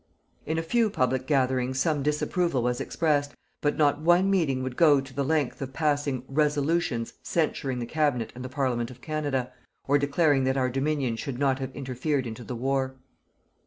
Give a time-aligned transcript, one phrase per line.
[0.47, 4.99] In a few public gatherings some disapproval was expressed, but not one meeting would go
[4.99, 9.51] to the length of passing "Resolutions" censuring the Cabinet and the Parliament of Canada,
[9.87, 12.95] or declaring that our Dominion should not have interfered into the war.